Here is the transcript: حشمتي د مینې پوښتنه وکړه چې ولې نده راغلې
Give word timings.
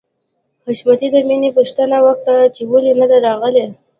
حشمتي 0.67 1.07
د 1.11 1.15
مینې 1.27 1.49
پوښتنه 1.57 1.97
وکړه 2.05 2.39
چې 2.55 2.61
ولې 2.71 2.91
نده 2.99 3.17
راغلې 3.27 3.65